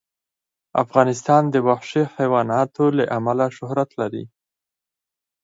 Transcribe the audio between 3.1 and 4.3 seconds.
امله شهرت لري.